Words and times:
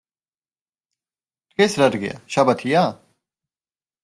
დღეს 1.51 1.77
რა 1.83 1.91
დღეა, 1.97 2.17
შაბათია? 2.37 2.83